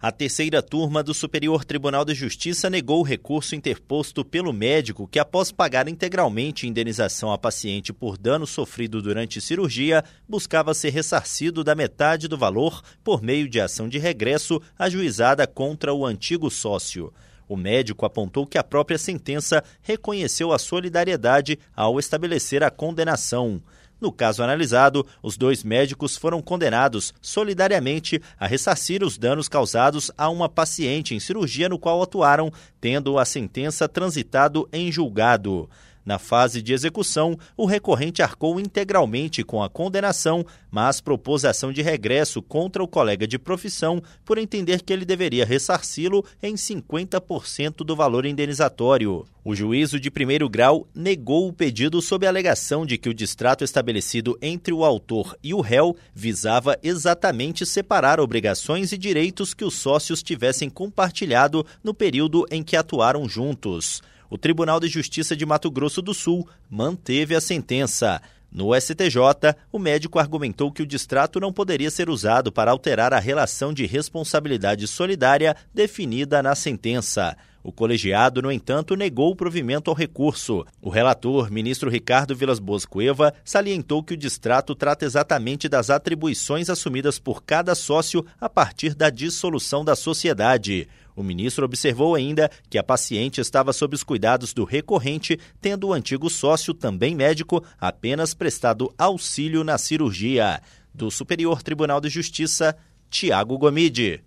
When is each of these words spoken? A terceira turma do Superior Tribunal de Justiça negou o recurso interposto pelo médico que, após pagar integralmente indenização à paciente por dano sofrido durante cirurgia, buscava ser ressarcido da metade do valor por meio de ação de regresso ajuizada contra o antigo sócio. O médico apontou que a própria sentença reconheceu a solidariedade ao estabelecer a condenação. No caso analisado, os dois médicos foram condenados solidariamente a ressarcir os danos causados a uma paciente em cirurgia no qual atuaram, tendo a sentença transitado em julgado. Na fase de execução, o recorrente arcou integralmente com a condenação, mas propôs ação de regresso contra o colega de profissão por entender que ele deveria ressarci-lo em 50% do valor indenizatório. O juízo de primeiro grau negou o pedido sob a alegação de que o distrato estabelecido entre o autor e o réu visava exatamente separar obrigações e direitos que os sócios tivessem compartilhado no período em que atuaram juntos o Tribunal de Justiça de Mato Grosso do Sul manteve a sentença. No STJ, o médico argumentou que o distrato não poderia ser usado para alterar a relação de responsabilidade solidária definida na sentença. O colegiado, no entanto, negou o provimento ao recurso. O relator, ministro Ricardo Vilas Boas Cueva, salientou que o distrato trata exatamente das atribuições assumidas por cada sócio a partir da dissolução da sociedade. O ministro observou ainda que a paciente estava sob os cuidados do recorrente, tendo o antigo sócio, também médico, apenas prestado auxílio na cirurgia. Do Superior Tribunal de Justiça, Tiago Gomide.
A 0.00 0.12
terceira 0.12 0.62
turma 0.62 1.02
do 1.02 1.12
Superior 1.12 1.64
Tribunal 1.64 2.04
de 2.04 2.14
Justiça 2.14 2.70
negou 2.70 3.00
o 3.00 3.02
recurso 3.02 3.56
interposto 3.56 4.24
pelo 4.24 4.52
médico 4.52 5.08
que, 5.08 5.18
após 5.18 5.50
pagar 5.50 5.88
integralmente 5.88 6.68
indenização 6.68 7.32
à 7.32 7.36
paciente 7.36 7.92
por 7.92 8.16
dano 8.16 8.46
sofrido 8.46 9.02
durante 9.02 9.40
cirurgia, 9.40 10.04
buscava 10.28 10.72
ser 10.72 10.90
ressarcido 10.90 11.64
da 11.64 11.74
metade 11.74 12.28
do 12.28 12.38
valor 12.38 12.80
por 13.02 13.20
meio 13.20 13.48
de 13.48 13.60
ação 13.60 13.88
de 13.88 13.98
regresso 13.98 14.62
ajuizada 14.78 15.48
contra 15.48 15.92
o 15.92 16.06
antigo 16.06 16.48
sócio. 16.48 17.12
O 17.48 17.56
médico 17.56 18.06
apontou 18.06 18.46
que 18.46 18.56
a 18.56 18.62
própria 18.62 18.98
sentença 18.98 19.64
reconheceu 19.82 20.52
a 20.52 20.60
solidariedade 20.60 21.58
ao 21.74 21.98
estabelecer 21.98 22.62
a 22.62 22.70
condenação. 22.70 23.60
No 24.00 24.12
caso 24.12 24.42
analisado, 24.42 25.04
os 25.22 25.36
dois 25.36 25.64
médicos 25.64 26.16
foram 26.16 26.40
condenados 26.40 27.12
solidariamente 27.20 28.22
a 28.38 28.46
ressarcir 28.46 29.02
os 29.02 29.18
danos 29.18 29.48
causados 29.48 30.10
a 30.16 30.28
uma 30.28 30.48
paciente 30.48 31.14
em 31.14 31.20
cirurgia 31.20 31.68
no 31.68 31.78
qual 31.78 32.00
atuaram, 32.00 32.52
tendo 32.80 33.18
a 33.18 33.24
sentença 33.24 33.88
transitado 33.88 34.68
em 34.72 34.92
julgado. 34.92 35.68
Na 36.08 36.18
fase 36.18 36.62
de 36.62 36.72
execução, 36.72 37.38
o 37.54 37.66
recorrente 37.66 38.22
arcou 38.22 38.58
integralmente 38.58 39.44
com 39.44 39.62
a 39.62 39.68
condenação, 39.68 40.42
mas 40.70 41.02
propôs 41.02 41.44
ação 41.44 41.70
de 41.70 41.82
regresso 41.82 42.40
contra 42.40 42.82
o 42.82 42.88
colega 42.88 43.28
de 43.28 43.38
profissão 43.38 44.02
por 44.24 44.38
entender 44.38 44.80
que 44.80 44.90
ele 44.90 45.04
deveria 45.04 45.44
ressarci-lo 45.44 46.24
em 46.42 46.54
50% 46.54 47.84
do 47.84 47.94
valor 47.94 48.24
indenizatório. 48.24 49.26
O 49.44 49.54
juízo 49.54 50.00
de 50.00 50.10
primeiro 50.10 50.48
grau 50.48 50.88
negou 50.94 51.46
o 51.46 51.52
pedido 51.52 52.00
sob 52.00 52.24
a 52.24 52.30
alegação 52.30 52.86
de 52.86 52.96
que 52.96 53.10
o 53.10 53.14
distrato 53.14 53.62
estabelecido 53.62 54.38
entre 54.40 54.72
o 54.72 54.86
autor 54.86 55.36
e 55.42 55.52
o 55.52 55.60
réu 55.60 55.94
visava 56.14 56.78
exatamente 56.82 57.66
separar 57.66 58.18
obrigações 58.18 58.92
e 58.92 58.96
direitos 58.96 59.52
que 59.52 59.64
os 59.64 59.74
sócios 59.74 60.22
tivessem 60.22 60.70
compartilhado 60.70 61.66
no 61.84 61.92
período 61.92 62.46
em 62.50 62.62
que 62.62 62.76
atuaram 62.76 63.28
juntos 63.28 64.00
o 64.30 64.38
Tribunal 64.38 64.80
de 64.80 64.88
Justiça 64.88 65.36
de 65.36 65.46
Mato 65.46 65.70
Grosso 65.70 66.02
do 66.02 66.12
Sul 66.12 66.48
manteve 66.70 67.34
a 67.34 67.40
sentença. 67.40 68.20
No 68.50 68.74
STJ, 68.74 69.54
o 69.70 69.78
médico 69.78 70.18
argumentou 70.18 70.72
que 70.72 70.82
o 70.82 70.86
distrato 70.86 71.38
não 71.38 71.52
poderia 71.52 71.90
ser 71.90 72.08
usado 72.08 72.50
para 72.50 72.70
alterar 72.70 73.12
a 73.12 73.18
relação 73.18 73.74
de 73.74 73.84
responsabilidade 73.84 74.86
solidária 74.86 75.54
definida 75.74 76.42
na 76.42 76.54
sentença. 76.54 77.36
O 77.62 77.72
colegiado, 77.72 78.40
no 78.40 78.50
entanto, 78.50 78.96
negou 78.96 79.30
o 79.30 79.36
provimento 79.36 79.90
ao 79.90 79.96
recurso. 79.96 80.64
O 80.80 80.88
relator, 80.88 81.50
ministro 81.50 81.90
Ricardo 81.90 82.34
Vilas 82.34 82.58
Boas 82.58 82.86
Cueva, 82.86 83.34
salientou 83.44 84.02
que 84.02 84.14
o 84.14 84.16
distrato 84.16 84.74
trata 84.74 85.04
exatamente 85.04 85.68
das 85.68 85.90
atribuições 85.90 86.70
assumidas 86.70 87.18
por 87.18 87.42
cada 87.42 87.74
sócio 87.74 88.24
a 88.40 88.48
partir 88.48 88.94
da 88.94 89.10
dissolução 89.10 89.84
da 89.84 89.94
sociedade. 89.94 90.88
O 91.18 91.22
ministro 91.24 91.64
observou 91.64 92.14
ainda 92.14 92.48
que 92.70 92.78
a 92.78 92.82
paciente 92.82 93.40
estava 93.40 93.72
sob 93.72 93.92
os 93.92 94.04
cuidados 94.04 94.54
do 94.54 94.62
recorrente, 94.62 95.36
tendo 95.60 95.88
o 95.88 95.92
antigo 95.92 96.30
sócio, 96.30 96.72
também 96.72 97.12
médico, 97.12 97.60
apenas 97.76 98.34
prestado 98.34 98.94
auxílio 98.96 99.64
na 99.64 99.76
cirurgia. 99.78 100.62
Do 100.94 101.10
Superior 101.10 101.60
Tribunal 101.60 102.00
de 102.00 102.08
Justiça, 102.08 102.76
Tiago 103.10 103.58
Gomide. 103.58 104.22